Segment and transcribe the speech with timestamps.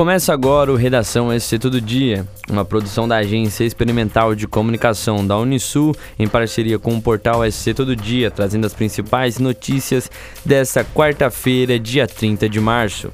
[0.00, 5.36] Começa agora o Redação SC Todo Dia, uma produção da Agência Experimental de Comunicação da
[5.36, 10.10] Unisul, em parceria com o portal SC Todo Dia, trazendo as principais notícias
[10.42, 13.12] desta quarta-feira, dia 30 de março.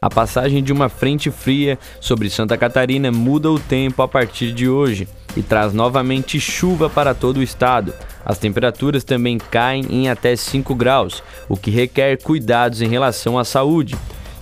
[0.00, 4.68] A passagem de uma frente fria sobre Santa Catarina muda o tempo a partir de
[4.68, 7.92] hoje e traz novamente chuva para todo o estado.
[8.24, 13.44] As temperaturas também caem em até 5 graus, o que requer cuidados em relação à
[13.44, 13.96] saúde.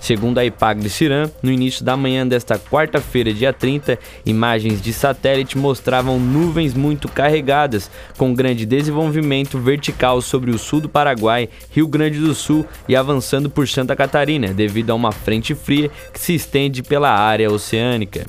[0.07, 5.57] Segundo a IPAGRE Ciran, no início da manhã desta quarta-feira, dia 30, imagens de satélite
[5.57, 12.19] mostravam nuvens muito carregadas, com grande desenvolvimento vertical sobre o sul do Paraguai, Rio Grande
[12.19, 16.81] do Sul e avançando por Santa Catarina, devido a uma frente fria que se estende
[16.81, 18.25] pela área oceânica.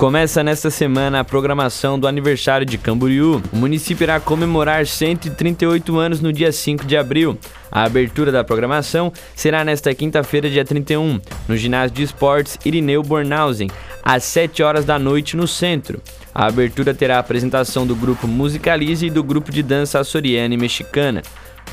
[0.00, 3.42] Começa nesta semana a programação do aniversário de Camboriú.
[3.52, 7.38] O município irá comemorar 138 anos no dia 5 de abril.
[7.70, 13.68] A abertura da programação será nesta quinta-feira, dia 31, no ginásio de esportes Irineu Bornhausen,
[14.02, 16.00] às 7 horas da noite no centro.
[16.34, 20.56] A abertura terá a apresentação do grupo Musicalize e do grupo de dança açoriana e
[20.56, 21.20] mexicana.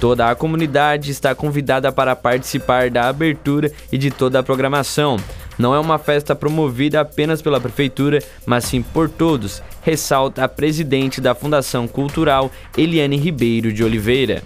[0.02, 5.18] Toda a comunidade está convidada para participar da abertura e de toda a programação.
[5.58, 11.20] Não é uma festa promovida apenas pela prefeitura, mas sim por todos, ressalta a presidente
[11.20, 14.44] da Fundação Cultural, Eliane Ribeiro de Oliveira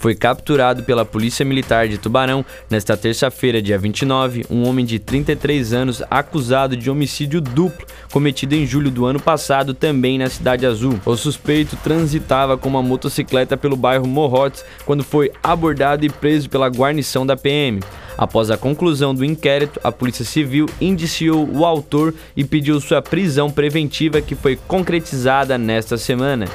[0.00, 5.74] foi capturado pela Polícia Militar de Tubarão nesta terça-feira, dia 29, um homem de 33
[5.74, 10.98] anos acusado de homicídio duplo cometido em julho do ano passado também na Cidade Azul.
[11.04, 16.68] O suspeito transitava com uma motocicleta pelo bairro Morrotes quando foi abordado e preso pela
[16.68, 17.80] guarnição da PM.
[18.16, 23.50] Após a conclusão do inquérito, a Polícia Civil indiciou o autor e pediu sua prisão
[23.50, 26.46] preventiva, que foi concretizada nesta semana.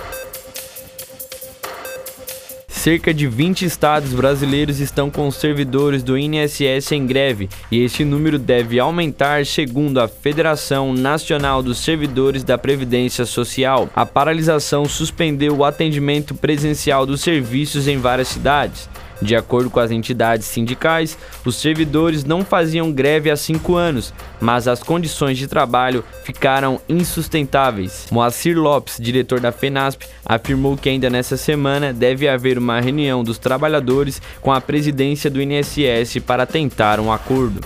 [2.86, 8.38] Cerca de 20 estados brasileiros estão com servidores do INSS em greve e este número
[8.38, 13.90] deve aumentar, segundo a Federação Nacional dos Servidores da Previdência Social.
[13.96, 18.88] A paralisação suspendeu o atendimento presencial dos serviços em várias cidades.
[19.22, 24.68] De acordo com as entidades sindicais, os servidores não faziam greve há cinco anos, mas
[24.68, 28.08] as condições de trabalho ficaram insustentáveis.
[28.12, 33.38] Moacir Lopes, diretor da FENASP, afirmou que ainda nessa semana deve haver uma reunião dos
[33.38, 37.62] trabalhadores com a presidência do INSS para tentar um acordo.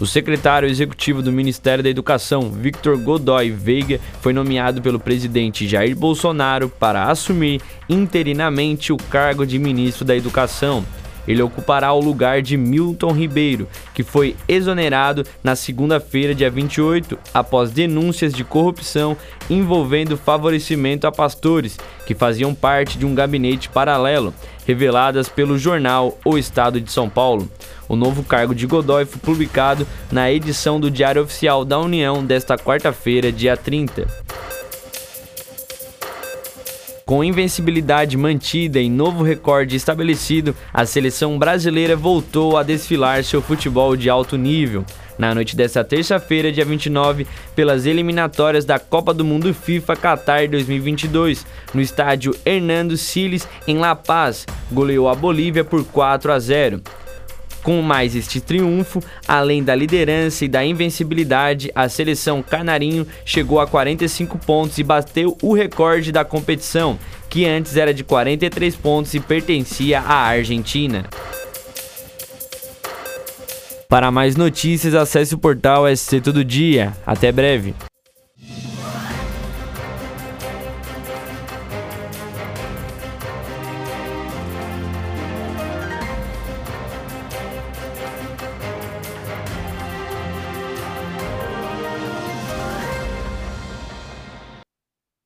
[0.00, 5.94] O secretário executivo do Ministério da Educação, Victor Godoy Veiga, foi nomeado pelo presidente Jair
[5.94, 10.82] Bolsonaro para assumir interinamente o cargo de ministro da Educação.
[11.30, 17.70] Ele ocupará o lugar de Milton Ribeiro, que foi exonerado na segunda-feira, dia 28, após
[17.70, 19.16] denúncias de corrupção
[19.48, 24.34] envolvendo favorecimento a pastores que faziam parte de um gabinete paralelo,
[24.66, 27.48] reveladas pelo jornal O Estado de São Paulo.
[27.88, 32.56] O novo cargo de Godoy foi publicado na edição do Diário Oficial da União desta
[32.58, 34.08] quarta-feira, dia 30.
[37.10, 43.96] Com invencibilidade mantida e novo recorde estabelecido, a seleção brasileira voltou a desfilar seu futebol
[43.96, 44.84] de alto nível.
[45.18, 47.26] Na noite desta terça-feira, dia 29,
[47.56, 51.44] pelas eliminatórias da Copa do Mundo FIFA Qatar 2022,
[51.74, 56.80] no estádio Hernando Siles, em La Paz, goleou a Bolívia por 4 a 0.
[57.62, 63.66] Com mais este triunfo, além da liderança e da invencibilidade, a seleção canarinho chegou a
[63.66, 69.20] 45 pontos e bateu o recorde da competição, que antes era de 43 pontos e
[69.20, 71.04] pertencia à Argentina.
[73.88, 76.92] Para mais notícias, acesse o portal SC Todo Dia.
[77.04, 77.74] Até breve.